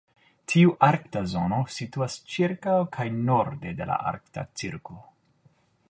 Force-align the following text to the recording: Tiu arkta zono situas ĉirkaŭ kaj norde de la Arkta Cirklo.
Tiu 0.51 0.71
arkta 0.87 1.21
zono 1.33 1.59
situas 1.75 2.15
ĉirkaŭ 2.37 2.75
kaj 2.99 3.07
norde 3.29 3.75
de 3.83 3.89
la 3.93 4.03
Arkta 4.15 4.49
Cirklo. 4.63 5.01